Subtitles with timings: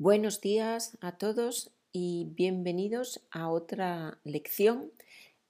[0.00, 4.92] Buenos días a todos y bienvenidos a otra lección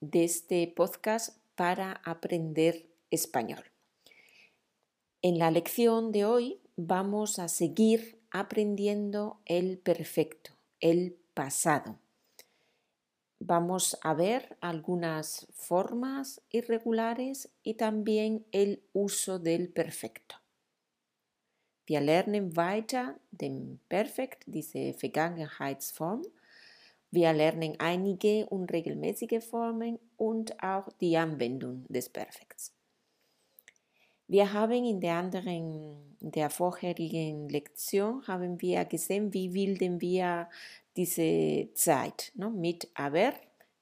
[0.01, 3.63] de este podcast para aprender español.
[5.21, 11.99] En la lección de hoy vamos a seguir aprendiendo el perfecto, el pasado.
[13.41, 20.37] Vamos a ver algunas formas irregulares y también el uso del perfecto.
[21.89, 26.21] Wir lernen weiter den Perfekt, diese Vergangenheitsform.
[27.11, 32.75] Wir lernen einige unregelmäßige Formen und auch die Anwendung des Perfekts.
[34.27, 40.47] Wir haben in der anderen, in der vorherigen Lektion haben wir gesehen, wie bilden wir
[40.95, 43.33] diese Zeit ne, mit aber,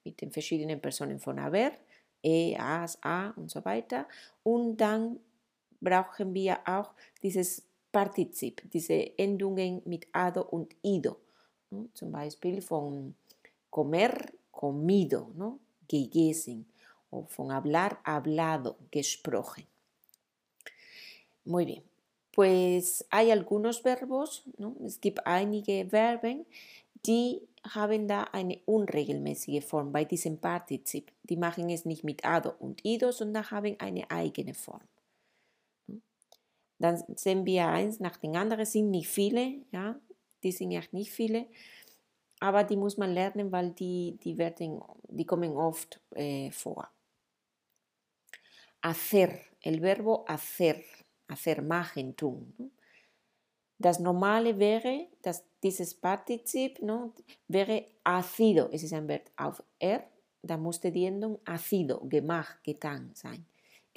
[0.04, 1.72] mit den verschiedenen Personen von aber,
[2.22, 4.06] e, as, a und so weiter.
[4.44, 5.18] Und dann
[5.80, 6.92] brauchen wir auch
[7.24, 7.65] dieses
[7.96, 11.16] Partizip, diese Endungen mit ado und ido.
[11.70, 11.88] ¿no?
[11.94, 13.14] Zum Beispiel von
[13.70, 15.60] comer, comido, ¿no?
[15.88, 16.66] gegessen.
[17.08, 19.64] O von hablar, hablado, gesprochen.
[21.46, 21.82] Muy bien.
[22.32, 24.76] Pues hay algunos verbos, ¿no?
[24.84, 26.44] es gibt einige Verben,
[27.06, 31.10] die haben da eine unregelmäßige Form bei diesem Partizip.
[31.22, 34.82] Die machen es nicht mit ado und ido, sondern haben eine eigene Form.
[36.78, 39.98] Dann sehen wir eins nach den anderen, sind nicht viele, ja,
[40.42, 41.46] die sind echt nicht viele,
[42.40, 46.88] aber die muss man lernen, weil die, die, werden, die kommen oft äh, vor.
[48.82, 49.30] Hacer,
[49.62, 50.76] el verbo hacer,
[51.28, 52.72] hacer, machen, tun.
[53.78, 57.12] Das normale wäre, dass dieses Partizip no,
[57.48, 60.04] wäre hacido, es ist ein Verb auf er,
[60.42, 63.44] da musste die Endung hacido, gemacht, getan sein.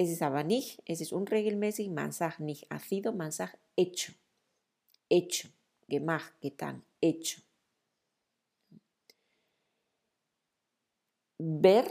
[0.01, 4.13] Es ist aber nicht, es ist unregelmäßig, man sagt nicht hacido, man sagt hecho.
[5.11, 5.49] Hecho,
[5.89, 7.41] gemacht, getan, hecho.
[11.37, 11.83] Ver,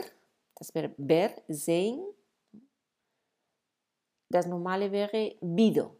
[0.55, 2.03] das wäre ver, sehen.
[4.27, 5.95] Das normale wäre vido.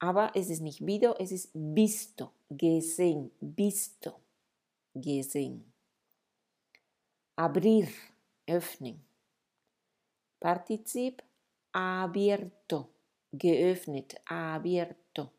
[0.00, 4.20] Aber es ist nicht vido, es ist visto, gesehen, visto,
[4.94, 5.64] gesehen.
[7.36, 7.88] Abrir,
[8.46, 9.09] öffnen.
[10.40, 11.22] Partizip
[11.72, 12.88] abierto,
[13.32, 15.30] geöffnet, abierto.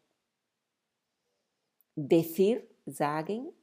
[1.95, 3.53] Decir, sagen.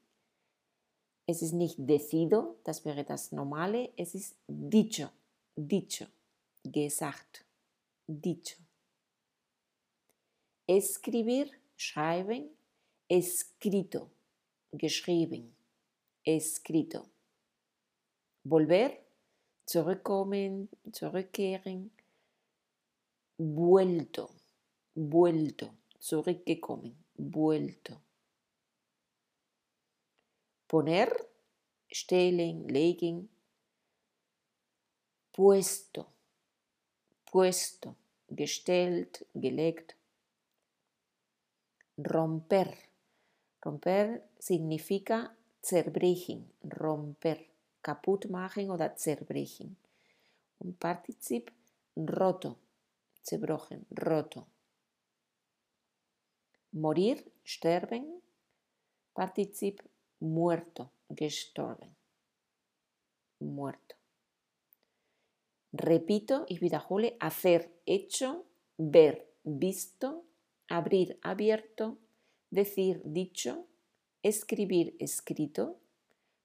[1.26, 5.10] Es ist nicht decido, das wäre das normale, es ist dicho,
[5.54, 6.06] dicho,
[6.64, 7.44] gesagt,
[8.06, 8.56] dicho.
[10.66, 12.48] Escribir, schreiben,
[13.08, 14.10] escrito,
[14.72, 15.54] geschrieben,
[16.24, 17.06] escrito.
[18.44, 18.92] Volver,
[19.68, 21.90] zurückkommen, zurückkehren,
[23.36, 24.30] vuelto,
[24.94, 28.00] vuelto, zurückgekommen, vuelto.
[30.66, 31.10] Poner,
[31.92, 33.28] stellen, legen,
[35.32, 36.06] puesto,
[37.30, 37.94] puesto,
[38.28, 39.96] gestellt, gelegt.
[41.98, 42.72] Romper.
[43.62, 47.38] Romper significa zerbrechen, romper
[47.88, 49.76] kaputt machen oder zerbrechen.
[50.58, 51.50] Und Partizip
[51.96, 52.56] roto,
[53.22, 54.46] zerbrochen, roto.
[56.72, 58.04] Morir, sterben.
[59.14, 59.82] Partizip
[60.20, 61.96] muerto, gestorben,
[63.40, 63.96] muerto.
[65.72, 68.44] Repito, ich wiederhole, hacer, hecho,
[68.78, 70.24] ver, visto,
[70.68, 71.96] abrir, abierto,
[72.50, 73.66] decir, dicho,
[74.22, 75.80] escribir, escrito,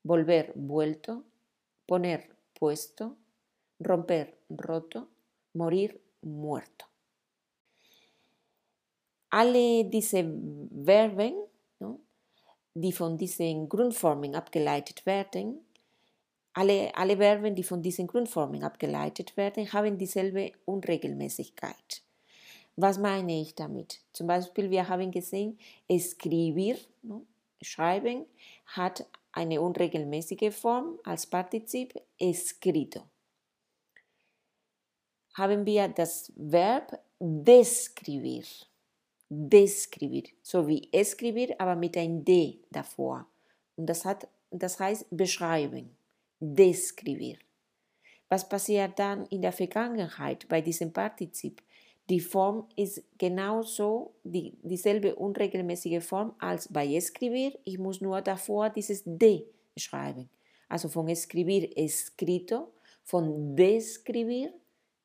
[0.04, 1.24] volver, vuelto,
[1.86, 2.24] poner,
[2.54, 3.18] puesto,
[3.80, 5.08] romper, roto,
[5.54, 6.86] morir, muerto.
[9.30, 10.24] Alle diese
[10.86, 11.34] Verben,
[12.76, 15.60] die von diesen Grundformen abgeleitet werden,
[16.54, 22.04] alle, alle Verben, die von diesen Grundformen abgeleitet werden, haben dieselbe Unregelmäßigkeit.
[22.76, 24.02] Was meine ich damit?
[24.14, 25.58] Zum Beispiel, wir haben gesehen,
[25.88, 26.78] escribir,
[27.62, 28.26] schreiben,
[28.66, 33.02] hat eine unregelmäßige Form als Partizip escrito.
[35.34, 38.44] Haben wir das Verb describir.
[39.30, 43.26] Describir, so wie escribir, aber mit ein D davor.
[43.76, 45.98] Und das, hat, das heißt beschreiben.
[46.40, 47.38] Describir.
[48.30, 51.64] Was passiert dann in der Vergangenheit bei diesem Partizip?
[52.10, 57.58] Die Form ist genauso die, dieselbe unregelmäßige Form als bei escribir.
[57.64, 59.46] Ich muss nur davor dieses D
[59.78, 60.30] schreiben.
[60.68, 62.74] Also von escribir escrito,
[63.04, 64.54] von describir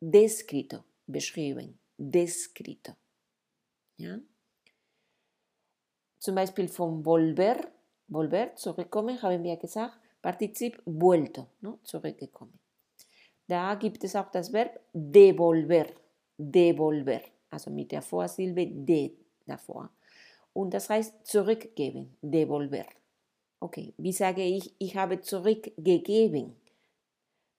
[0.01, 2.93] descrito, beschrieben, descrito.
[3.97, 4.19] Ja?
[6.19, 7.61] Zum Beispiel vom volver,
[8.09, 11.79] volver, zurückkommen, haben wir gesagt, Partizip vuelto, no?
[11.85, 12.59] zurückgekommen.
[13.47, 15.87] Da gibt es auch das Verb devolver,
[16.39, 17.21] devolver,
[17.51, 19.13] also mit der Vorsilbe de
[19.47, 19.91] davor.
[20.53, 22.87] Und das heißt zurückgeben, devolver.
[23.61, 26.55] Okay, wie sage ich, ich habe zurückgegeben?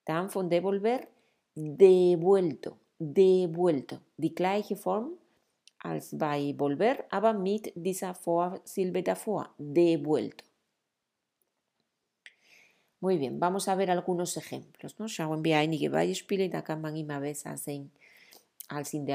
[0.06, 1.02] Dann von devolver,
[1.56, 4.00] devuelto, devuelto.
[4.18, 5.12] Die gleiche Form
[5.80, 10.46] als bei volver, aber mit dieser Vorsilbe davor, devuelto.
[13.02, 15.00] Muy bien, vamos a ver algunos ejemplos.
[15.00, 15.08] ¿no?
[15.08, 17.92] Schauen wir einige Beispiele, da kann man immer besser sehen
[18.70, 19.08] als in.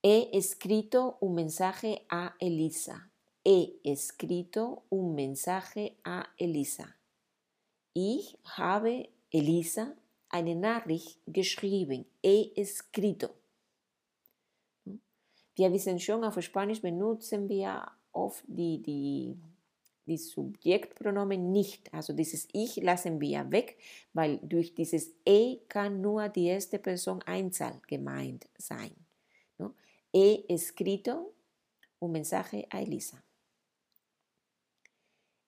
[0.00, 3.10] He escrito un mensaje a Elisa.
[3.44, 6.94] He escrito un mensaje a Elisa.
[7.94, 9.96] Ich habe Elisa
[10.28, 12.06] eine Nachricht geschrieben.
[12.22, 13.30] He escrito.
[15.56, 19.36] Wir wissen schon, auf Spanisch benutzen wir oft die, die,
[20.08, 21.92] die Subjektpronomen nicht.
[21.94, 23.78] Also dieses Ich lassen wir weg,
[24.12, 28.96] weil durch dieses E kann nur die erste Person Einzahl gemeint sein.
[29.58, 29.74] ¿no?
[30.12, 31.34] He escrito
[32.00, 33.22] un mensaje a Elisa.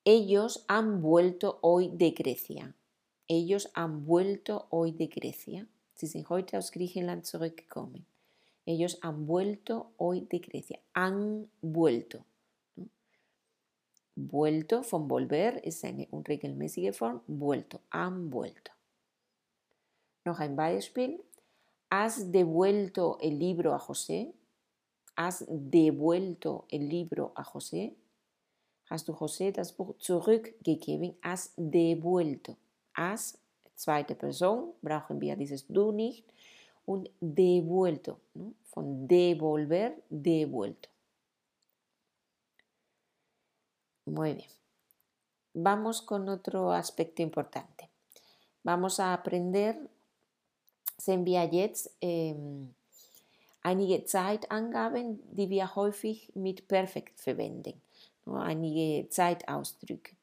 [0.05, 2.75] Ellos han vuelto hoy de Grecia.
[3.29, 5.67] Ellos han vuelto hoy de Grecia.
[5.95, 8.07] Sie sind heute aus Griechenland zurückgekommen.
[8.65, 10.79] Ellos han vuelto hoy de Grecia.
[10.95, 12.25] Han vuelto.
[14.17, 17.21] Vuelto, von volver, ist eine unregelmäßige Form.
[17.27, 18.73] Vuelto, han vuelto.
[20.25, 21.21] Noch ein Beispiel.
[21.91, 24.33] ¿Has devuelto el libro a José?
[25.17, 27.95] ¿Has devuelto el libro a José?
[28.91, 31.17] Hast du José das Buch zurückgegeben?
[31.23, 32.57] Has devuelto.
[32.95, 33.39] Has,
[33.75, 36.25] zweite Person, brauchen wir dieses du nicht.
[36.87, 38.19] Und devuelto,
[38.65, 40.89] von devolver, devuelto.
[44.05, 44.51] Muy bien.
[45.55, 47.89] Vamos con otro aspecto importante.
[48.63, 49.77] Vamos a aprender,
[50.99, 52.75] sehen wir jetzt ähm,
[53.63, 57.81] einige Zeitangaben, die wir häufig mit Perfekt verwenden.
[58.27, 60.15] Einige Zeitausdrücke.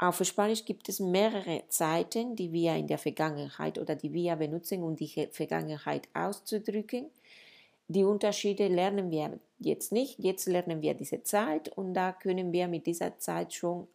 [0.00, 4.82] Auf Spanisch gibt es mehrere Zeiten, die wir in der Vergangenheit oder die wir benutzen,
[4.82, 7.10] um die Vergangenheit auszudrücken.
[7.88, 10.18] Die Unterschiede lernen wir jetzt nicht.
[10.18, 13.88] Jetzt lernen wir diese Zeit und da können wir mit dieser Zeit schon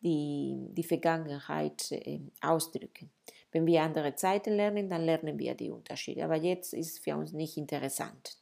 [0.00, 3.10] die, die Vergangenheit äh, ausdrücken.
[3.52, 6.24] Wenn wir andere Zeiten lernen, dann lernen wir die Unterschiede.
[6.24, 8.36] Aber jetzt ist es für uns nicht interessant.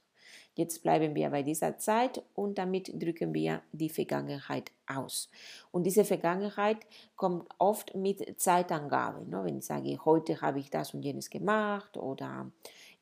[0.56, 5.28] Jetzt bleiben wir bei dieser Zeit und damit drücken wir die Vergangenheit aus.
[5.72, 6.78] Und diese Vergangenheit
[7.16, 9.28] kommt oft mit Zeitangabe.
[9.28, 9.44] Ne?
[9.44, 12.50] Wenn ich sage, heute habe ich das und jenes gemacht oder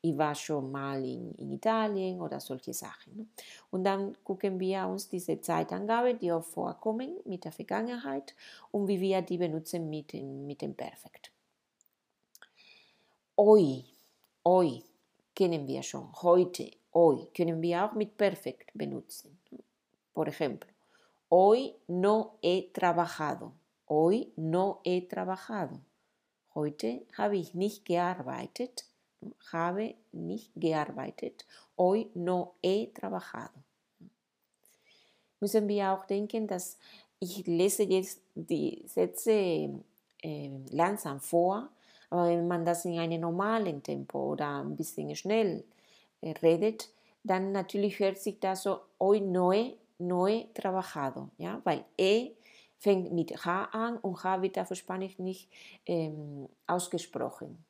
[0.05, 3.31] ich war schon mal in, in Italien oder solche Sachen.
[3.71, 8.35] Und dann gucken wir uns diese Zeitangabe, die auch vorkommen mit der Vergangenheit
[8.71, 11.31] und wie wir die benutzen mit, mit dem Perfekt.
[13.37, 13.85] Hoy,
[14.43, 14.83] hoy
[15.33, 19.39] kennen wir schon, heute, hoy können wir auch mit Perfekt benutzen.
[20.13, 20.69] Por ejemplo,
[21.31, 23.53] hoy no he trabajado.
[23.87, 25.79] Hoy no he trabajado.
[26.53, 28.85] Heute habe ich nicht gearbeitet.
[29.51, 31.45] Habe nicht gearbeitet.
[31.77, 33.59] Hoy no he trabajado.
[35.39, 36.77] Müssen wir auch denken, dass
[37.19, 39.31] ich lese jetzt die Sätze
[40.21, 41.69] äh, langsam vor,
[42.09, 45.63] aber wenn man das in einem normalen Tempo oder ein bisschen schnell
[46.41, 46.89] redet,
[47.23, 52.31] dann natürlich hört sich das so, hoy no he, no he trabajado, ja, weil e
[52.77, 55.49] fängt mit H an und H wird auf Spanisch nicht
[55.85, 57.63] ähm, ausgesprochen.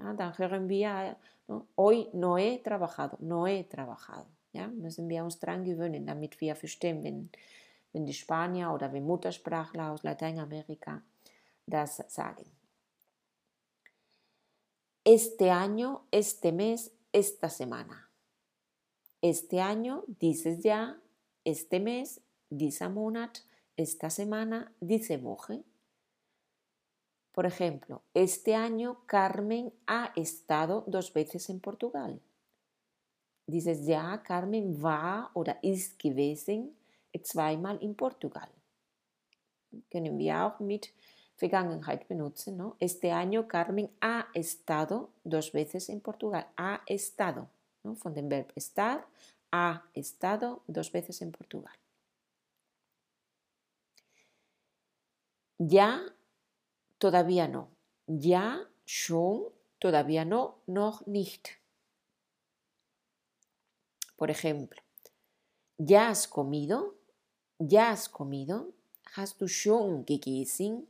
[0.00, 1.16] Hören wir,
[1.48, 4.26] no, hoy no he trabajado, no he trabajado.
[4.52, 7.30] Ja, müssen wir uns dran gewöhnen, damit wir verstehen, wenn,
[7.92, 11.02] wenn die Spanier oder wenn Muttersprachler aus Lateinamerika
[11.66, 12.46] das sagen.
[15.04, 18.08] Este año, este mes, esta semana.
[19.22, 20.96] Este año, dieses Jahr,
[21.44, 23.42] este mes, dieser Monat,
[23.76, 25.62] esta semana, diese Woche.
[27.32, 32.20] Por ejemplo, este año Carmen ha estado dos veces en Portugal.
[33.46, 36.76] Dieses Jahr Carmen war oder ist gewesen
[37.22, 38.48] zweimal in Portugal.
[39.90, 40.92] Können wir auch mit
[41.36, 42.56] Vergangenheit benutzen.
[42.56, 42.76] ¿no?
[42.78, 46.46] Este año Carmen ha estado dos veces en Portugal.
[46.56, 47.48] Ha estado.
[47.82, 47.94] ¿no?
[47.94, 49.06] Von dem Verb estar,
[49.50, 51.74] ha estado dos veces en Portugal.
[55.58, 56.00] Ya,
[57.00, 57.68] todavía no.
[58.06, 59.48] Ya, schon,
[59.80, 61.58] todavía no, noch nicht.
[64.16, 64.80] Por ejemplo,
[65.82, 66.94] ¿Ya has comido?
[67.58, 68.74] ¿Ya has comido?
[69.16, 70.86] Hast du schon gegessen?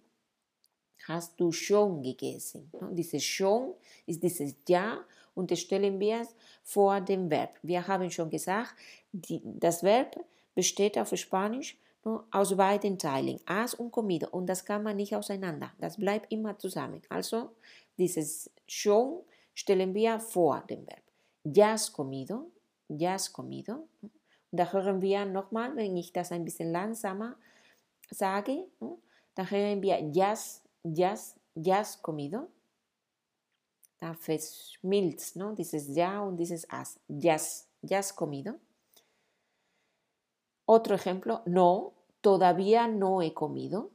[1.07, 2.69] Hast du schon gegessen?
[2.90, 3.75] Dieses schon
[4.07, 6.26] ist dieses Ja und das stellen wir
[6.64, 7.57] vor dem Verb.
[7.62, 8.75] Wir haben schon gesagt,
[9.12, 10.17] das Verb
[10.57, 15.73] besteht auf Spanisch aus beiden Teilen, has und comido, und das kann man nicht auseinander.
[15.78, 17.02] Das bleibt immer zusammen.
[17.09, 17.50] Also
[17.99, 19.23] dieses schon
[19.54, 21.02] stellen wir vor dem Verb.
[21.45, 22.50] Ya has comido,
[22.88, 23.88] ya has comido.
[24.02, 27.37] Und da hören wir nochmal, wenn ich das ein bisschen langsamer
[28.11, 28.64] sage,
[29.35, 32.49] da hören wir ya has, ya has, ya has comido.
[33.99, 35.54] Da verschmilzt ¿no?
[35.54, 36.99] dieses ya und dieses has.
[37.07, 38.54] Ya has, ya has comido.
[40.73, 43.91] Otro ejemplo, no, todavía no he comido.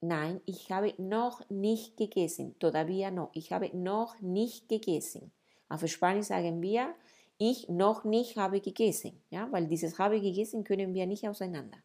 [0.00, 2.56] Nein, ich habe noch nicht gegessen.
[2.58, 5.30] Todavía no, ich habe noch nicht gegessen.
[5.68, 6.96] Auf Spanisch sagen wir,
[7.38, 9.22] ich noch nicht habe gegessen.
[9.30, 11.78] Ja, weil dieses habe gegessen können wir nicht auseinander.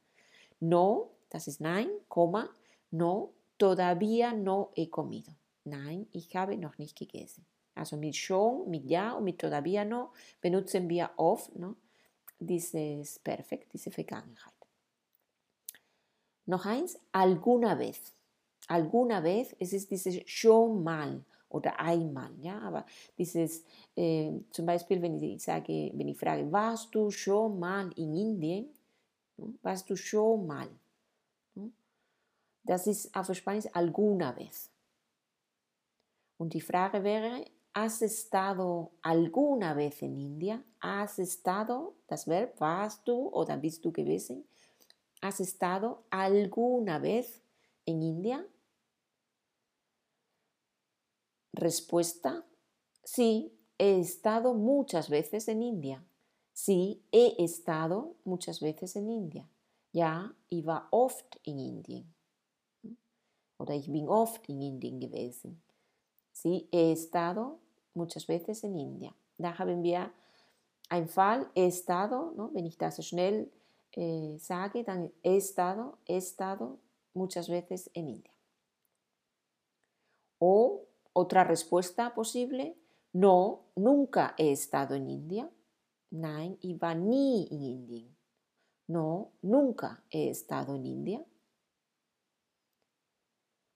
[0.60, 2.50] No, das ist nein, Komma,
[2.90, 5.34] no, todavía no he comido.
[5.66, 7.46] Nein, ich habe noch nicht gegessen.
[7.76, 10.10] Also mit schon, mit ja und mit todavía no
[10.42, 11.76] benutzen wir oft no,
[12.40, 14.54] dieses Perfekt, diese Vergangenheit.
[16.46, 18.14] Noch eins, alguna vez.
[18.68, 22.86] Alguna vez, es ist dieses schon mal oder einmal, ja, aber
[23.18, 23.64] dieses,
[23.96, 28.70] äh, zum Beispiel, wenn ich sage, wenn ich frage, warst du schon mal in Indien?
[29.62, 30.68] Warst du schon mal?
[32.64, 34.70] Das ist auf Spanisch alguna vez.
[36.38, 37.46] Und die Frage wäre,
[37.80, 40.66] ¿Has estado alguna vez en India?
[40.80, 44.48] ¿Has estado, das Verb, warst du oder bist du gewesen?
[45.22, 47.44] ¿Has estado alguna vez
[47.86, 48.44] en India?
[51.54, 52.44] Respuesta,
[53.04, 56.04] sí, he estado muchas veces en India.
[56.54, 59.48] Sí, he estado muchas veces en India.
[60.50, 62.12] Ich war oft in Indien.
[63.60, 65.62] Oder ich bin oft in Indien gewesen.
[66.34, 67.60] Sí, he estado
[67.98, 69.14] muchas veces en India.
[69.38, 70.12] Da haben wir
[70.90, 72.50] ein Fall, he estado, ¿no?
[72.54, 73.52] wenn ich das schnell
[73.96, 76.80] eh, sage, dann he estado, he estado
[77.14, 78.32] muchas veces en India.
[80.40, 82.78] O otra respuesta posible,
[83.14, 85.50] no, nunca he estado en India.
[86.12, 88.16] Nein, ich war nie in Indien.
[88.88, 91.26] No, nunca he estado en India.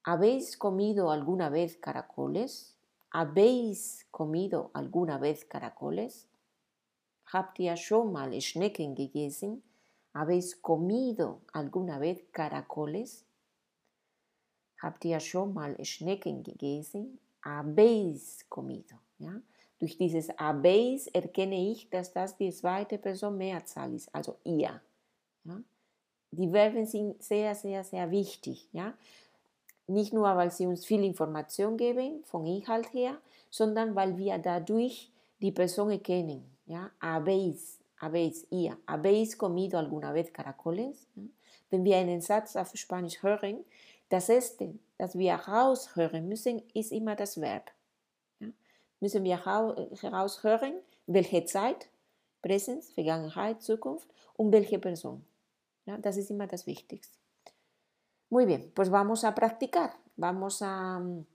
[0.04, 2.78] ¿Habéis comido alguna vez caracoles?
[3.14, 6.30] ¿Habéis comido alguna vez caracoles?
[7.34, 9.64] Habt ihr schon mal Schnecken gegessen?
[10.14, 13.26] ¿Habéis comido alguna vez caracoles?
[14.82, 17.20] Habt ihr schon mal Schnecken gegessen?
[17.44, 18.96] Habéis comido.
[19.20, 19.42] Ja?
[19.78, 24.82] Durch dieses habéis erkenne ich, dass das die zweite Person Mehrzahl ist, also ihr.
[25.44, 25.62] Ja?
[26.32, 28.70] Die Verben sind sehr, sehr, sehr wichtig.
[28.72, 28.94] Ja?
[29.88, 33.18] Nicht nur, weil sie uns viel Information geben, vom Inhalt her,
[33.50, 35.12] sondern weil wir dadurch
[35.42, 36.46] die Person erkennen.
[36.66, 36.92] Ja?
[37.02, 41.08] Habéis, habéis, ihr, habéis comido alguna vez caracoles?
[41.16, 41.24] Ja?
[41.70, 43.66] Wenn wir einen Satz auf Spanisch hören,
[44.10, 47.72] das Erste, das wir heraushören müssen, ist immer das Verb.
[48.40, 48.48] Ja?
[49.00, 50.74] Müssen wir heraushören,
[51.08, 51.90] welche Zeit,
[52.42, 55.26] Präsenz, Vergangenheit, Zukunft und welche Person.
[55.86, 55.98] Ja?
[55.98, 57.21] Das ist immer das Wichtigste.
[58.32, 59.98] Muy bien, pues vamos a practicar.
[60.16, 61.26] Vamos a, mm,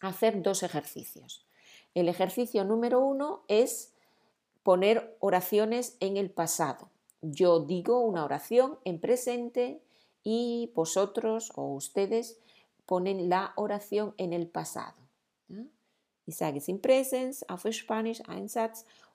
[0.00, 1.46] hacer dos ejercicios.
[1.94, 3.92] El ejercicio número uno es
[4.62, 6.88] poner oraciones en el pasado.
[7.20, 9.82] Yo digo una oración en presente
[10.24, 12.40] y vosotros o ustedes
[12.86, 14.96] ponen la oración en el pasado.
[16.24, 16.80] Ich sage es in
[17.48, 18.22] auf Spanisch,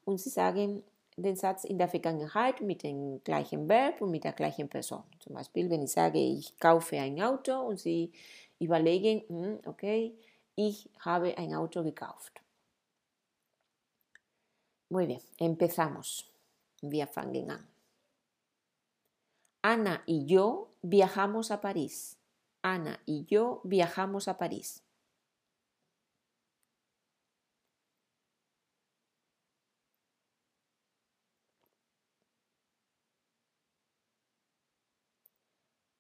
[0.06, 0.84] und sagen
[1.18, 5.04] den Satz in der Vergangenheit mit dem gleichen Verb und mit der gleichen Person.
[5.20, 8.12] Zum Beispiel, wenn ich sage, ich kaufe ein Auto und Sie
[8.60, 10.16] überlegen, hm, okay,
[10.56, 12.42] ich habe ein Auto gekauft.
[14.90, 16.26] Muy bien, empezamos.
[16.82, 17.68] Wir fangen an.
[19.64, 22.18] Ana y yo viajamos a París.
[22.62, 24.83] Ana y yo viajamos a París.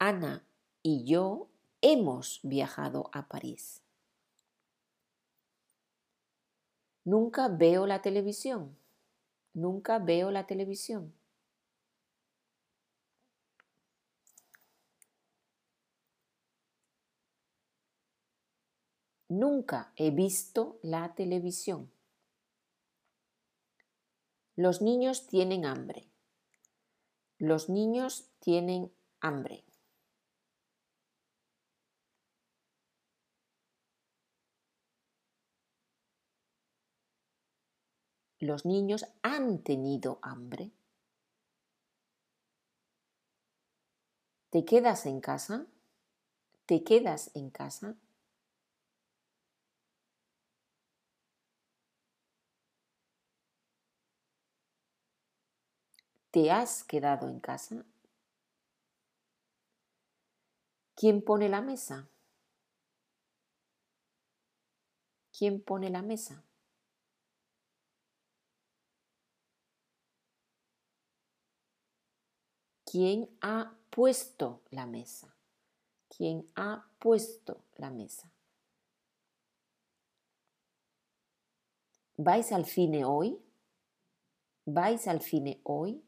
[0.05, 0.45] Ana
[0.81, 1.48] y yo
[1.79, 3.81] hemos viajado a París.
[7.05, 8.77] Nunca veo la televisión.
[9.53, 11.13] Nunca veo la televisión.
[19.29, 21.89] Nunca he visto la televisión.
[24.57, 26.10] Los niños tienen hambre.
[27.38, 28.91] Los niños tienen
[29.22, 29.63] hambre.
[38.43, 40.73] Los niños han tenido hambre.
[44.50, 45.65] ¿Te quedas en casa?
[46.65, 47.95] ¿Te quedas en casa?
[56.31, 57.85] ¿Te has quedado en casa?
[60.95, 62.09] ¿Quién pone la mesa?
[65.31, 66.43] ¿Quién pone la mesa?
[72.93, 75.35] ¿Quién ha puesto la mesa?
[76.15, 78.31] ¿Quién ha puesto la mesa?
[82.17, 83.39] ¿Vais al cine hoy?
[84.65, 86.03] ¿Vais al cine hoy?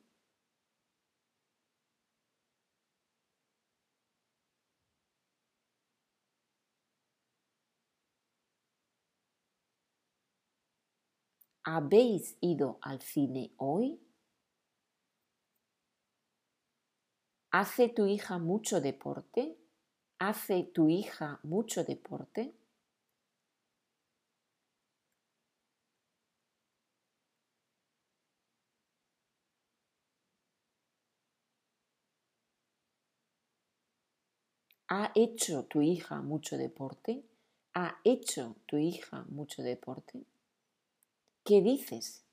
[11.64, 14.05] ¿Habéis ido al cine hoy?
[17.58, 19.58] ¿Hace tu hija mucho deporte?
[20.20, 22.54] ¿Hace tu hija mucho deporte?
[34.90, 37.24] ¿Ha hecho tu hija mucho deporte?
[37.74, 40.26] ¿Ha hecho tu hija mucho deporte?
[41.46, 42.26] ¿Qué dices?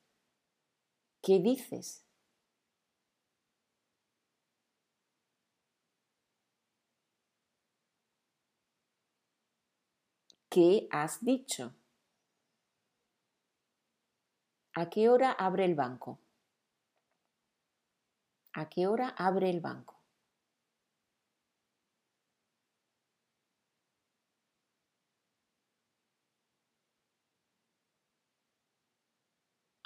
[1.21, 2.03] ¿Qué dices?
[10.53, 11.73] ¿Qué has dicho?
[14.75, 16.19] ¿A qué hora abre el banco?
[18.53, 19.99] ¿A qué hora abre el banco?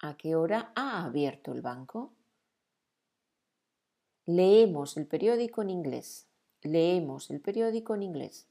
[0.01, 2.11] ¿A qué hora ha abierto el banco?
[4.25, 6.27] Leemos el periódico en inglés.
[6.61, 8.49] Leemos el periódico en inglés.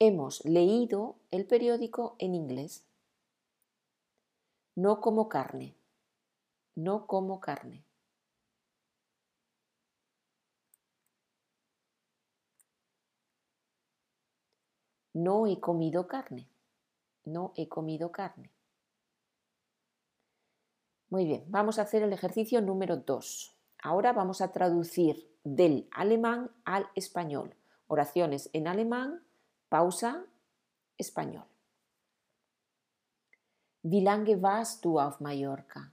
[0.00, 2.86] Hemos leído el periódico en inglés.
[4.76, 5.74] No como carne.
[6.76, 7.84] No como carne.
[15.14, 16.48] No he comido carne.
[17.24, 18.52] No he comido carne.
[21.10, 23.56] Muy bien, vamos a hacer el ejercicio número 2.
[23.82, 27.56] Ahora vamos a traducir del alemán al español.
[27.88, 29.24] Oraciones en alemán,
[29.68, 30.24] pausa,
[30.96, 31.46] español.
[33.82, 35.92] Wie lange warst du auf Mallorca?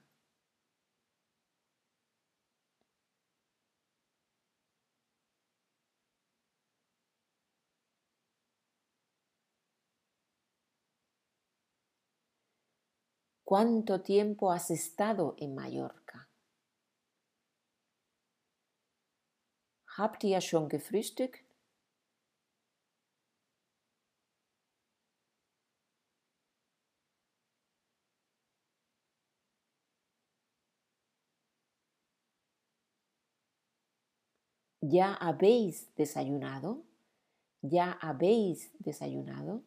[13.45, 16.27] ¿Cuánto tiempo has estado en Mallorca?
[19.97, 21.44] Habt ihr schon gefrühstückt?
[34.87, 36.83] ¿Ya habéis desayunado?
[37.63, 39.63] ¿Ya habéis desayunado?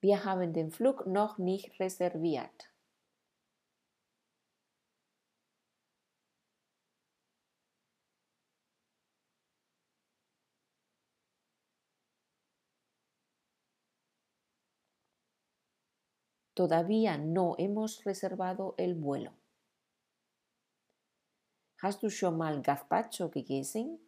[0.00, 2.70] Wir haben den Flug noch nicht reserviert.
[16.54, 19.39] Todavía no hemos reservado el vuelo.
[21.82, 23.98] Hast du schon mal Gazpacho gegessen?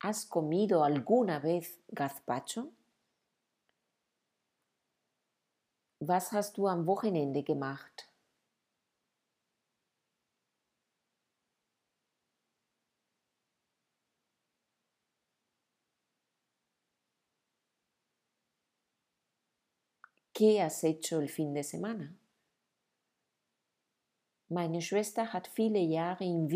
[0.00, 2.72] ¿Has comido alguna vez gazpacho?
[6.00, 8.08] Was hast du am Wochenende gemacht?
[20.36, 22.14] ¿Qué has hecho el fin de semana?
[24.50, 25.46] Meine Schwester hat
[26.20, 26.46] in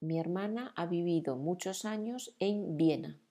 [0.00, 3.27] Mi hermana ha vivido muchos años en Viena.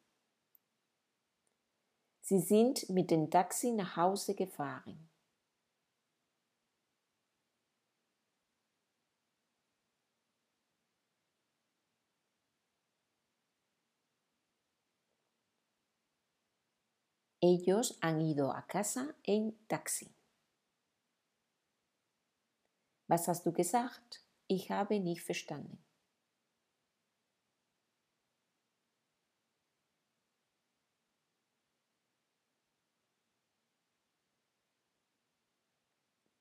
[2.29, 5.09] Sie sind mit dem Taxi nach Hause gefahren.
[17.39, 20.13] Ellos han ido a casa en taxi.
[23.07, 24.21] Was hast du gesagt?
[24.47, 25.81] Ich habe nicht verstanden.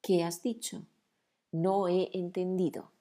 [0.06, 0.82] ¿Qué has dicho?
[1.50, 2.92] No he entendido.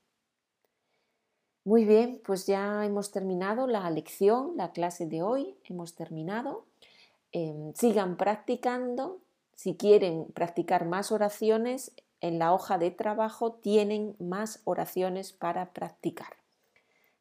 [1.64, 6.66] Muy bien, pues ya hemos terminado la lección, la clase de hoy, hemos terminado.
[7.32, 9.20] Em, sigan practicando.
[9.54, 11.92] Si quieren practicar más oraciones,
[12.22, 16.38] en la hoja de trabajo tienen más oraciones para practicar.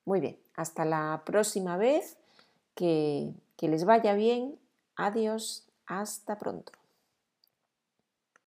[0.07, 2.17] Muy bien, hasta la próxima vez.
[2.75, 4.59] Que, que les vaya bien.
[4.97, 5.69] Adiós.
[5.85, 6.73] Hasta pronto.